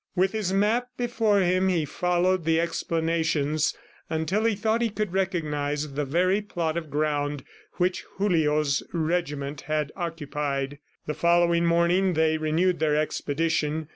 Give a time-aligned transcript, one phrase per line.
[0.15, 3.77] With his map before him, he followed the explanations
[4.09, 7.43] until he thought he could recognize the very plot of ground
[7.73, 10.79] which Julio's regiment had occupied.
[11.05, 13.89] The following morning they renewed their expedition.